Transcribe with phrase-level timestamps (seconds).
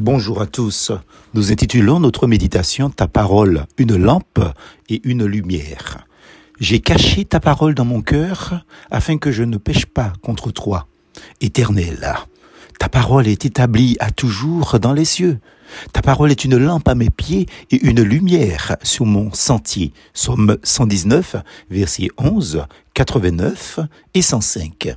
[0.00, 0.92] Bonjour à tous.
[1.34, 4.38] Nous intitulons notre méditation Ta parole, une lampe
[4.88, 6.06] et une lumière.
[6.60, 10.86] J'ai caché ta parole dans mon cœur afin que je ne pêche pas contre toi.
[11.40, 12.14] Éternel,
[12.78, 15.40] ta parole est établie à toujours dans les cieux.
[15.92, 19.92] Ta parole est une lampe à mes pieds et une lumière sur mon sentier.
[20.14, 21.36] Somme 119,
[21.70, 22.64] versets 11,
[22.94, 23.80] 89
[24.14, 24.96] et 105.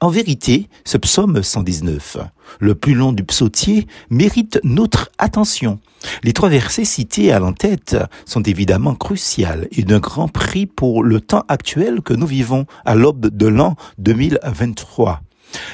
[0.00, 2.16] En vérité, ce psaume 119,
[2.60, 5.78] le plus long du psautier, mérite notre attention.
[6.22, 11.20] Les trois versets cités à l'entête sont évidemment cruciaux et d'un grand prix pour le
[11.20, 15.20] temps actuel que nous vivons à l'aube de l'an 2023.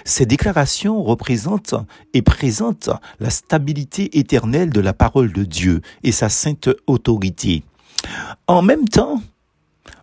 [0.04, 1.74] Ces déclarations représentent
[2.14, 7.64] et présentent la stabilité éternelle de la parole de Dieu et sa sainte autorité.
[8.46, 9.20] En même temps,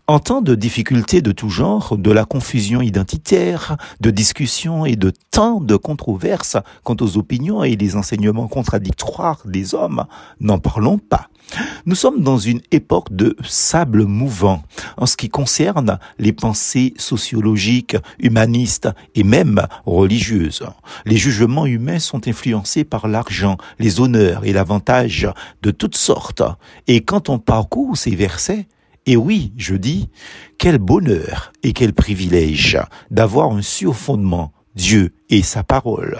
[0.07, 5.11] en temps de difficultés de tout genre, de la confusion identitaire, de discussions et de
[5.31, 10.05] tant de controverses quant aux opinions et les enseignements contradictoires des hommes,
[10.39, 11.29] n'en parlons pas.
[11.85, 14.63] Nous sommes dans une époque de sable mouvant
[14.97, 20.63] en ce qui concerne les pensées sociologiques, humanistes et même religieuses.
[21.05, 25.27] Les jugements humains sont influencés par l'argent, les honneurs et l'avantage
[25.61, 26.43] de toutes sortes.
[26.87, 28.67] Et quand on parcourt ces versets,
[29.05, 30.09] et oui, je dis,
[30.57, 32.79] quel bonheur et quel privilège
[33.11, 36.17] d'avoir un surfondement Dieu et sa parole.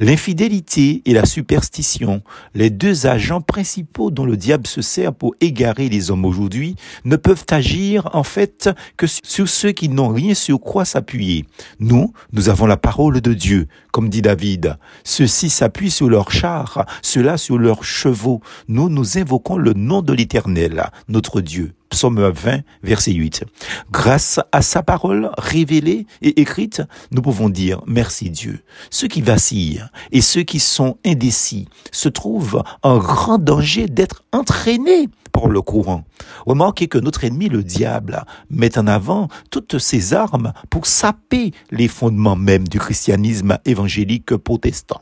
[0.00, 2.22] L'infidélité et la superstition,
[2.54, 7.16] les deux agents principaux dont le diable se sert pour égarer les hommes aujourd'hui, ne
[7.16, 11.44] peuvent agir en fait que sur ceux qui n'ont rien sur quoi s'appuyer.
[11.78, 14.78] Nous, nous avons la parole de Dieu, comme dit David.
[15.04, 18.40] Ceux-ci s'appuient sur leurs chars, ceux-là sur leurs chevaux.
[18.68, 21.74] Nous, nous invoquons le nom de l'Éternel, notre Dieu.
[21.90, 23.44] Psaume 20, verset 8.
[23.90, 28.60] Grâce à sa parole révélée et écrite, nous pouvons dire merci Dieu.
[28.90, 35.08] Ceux qui vacillent et ceux qui sont indécis se trouvent en grand danger d'être entraînés
[35.32, 36.04] par le courant.
[36.46, 41.88] Remarquez que notre ennemi, le diable, met en avant toutes ses armes pour saper les
[41.88, 45.00] fondements même du christianisme évangélique protestant.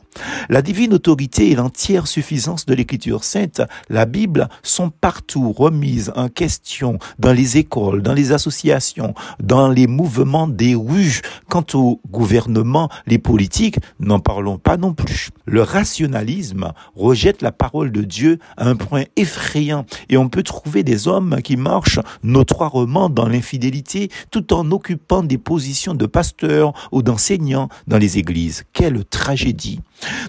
[0.49, 6.29] La divine autorité et l'entière suffisance de l'écriture sainte, la Bible, sont partout remises en
[6.29, 11.21] question dans les écoles, dans les associations, dans les mouvements des rues.
[11.49, 15.29] Quant au gouvernement, les politiques, n'en parlons pas non plus.
[15.45, 20.83] Le rationalisme rejette la parole de Dieu à un point effrayant et on peut trouver
[20.83, 27.01] des hommes qui marchent notoirement dans l'infidélité tout en occupant des positions de pasteurs ou
[27.01, 28.63] d'enseignants dans les églises.
[28.73, 29.81] Quelle tragédie.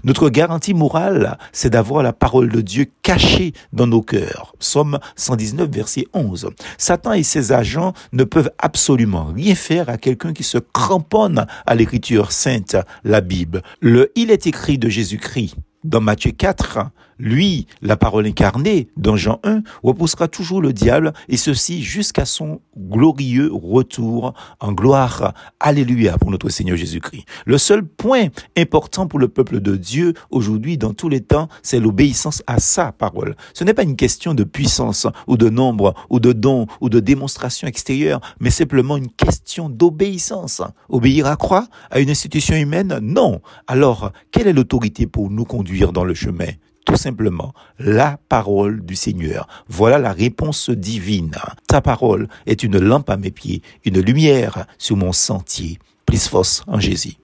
[0.05, 4.55] Notre garantie morale, c'est d'avoir la parole de Dieu cachée dans nos cœurs.
[4.59, 6.50] Somme 119, verset 11.
[6.79, 11.75] Satan et ses agents ne peuvent absolument rien faire à quelqu'un qui se cramponne à
[11.75, 13.62] l'écriture sainte, la Bible.
[13.81, 16.79] Le il est écrit de Jésus-Christ dans Matthieu 4,
[17.20, 22.60] lui, la parole incarnée, dans Jean 1, repoussera toujours le diable, et ceci jusqu'à son
[22.76, 25.34] glorieux retour en gloire.
[25.60, 27.25] Alléluia pour notre Seigneur Jésus-Christ.
[27.44, 31.78] Le seul point important pour le peuple de Dieu aujourd'hui, dans tous les temps, c'est
[31.78, 33.37] l'obéissance à sa parole.
[33.52, 37.00] Ce n'est pas une question de puissance, ou de nombre, ou de don, ou de
[37.00, 40.62] démonstration extérieure, mais simplement une question d'obéissance.
[40.88, 41.66] Obéir à quoi?
[41.91, 42.98] À une institution humaine?
[43.02, 43.41] Non.
[43.66, 46.48] Alors, quelle est l'autorité pour nous conduire dans le chemin?
[46.85, 49.47] Tout simplement la parole du Seigneur.
[49.69, 51.33] Voilà la réponse divine.
[51.69, 55.79] Ta parole est une lampe à mes pieds, une lumière sur mon sentier.
[56.07, 57.17] Plus force en Jésus.